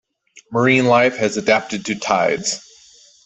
Marine 0.51 0.87
life 0.87 1.17
has 1.17 1.37
adapted 1.37 1.85
to 1.85 1.93
tides. 1.93 2.67